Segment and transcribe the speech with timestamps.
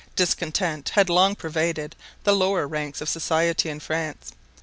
[0.15, 4.31] Discontent had long pervaded the lower ranks of society in France.